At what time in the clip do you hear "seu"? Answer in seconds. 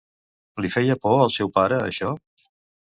1.37-1.53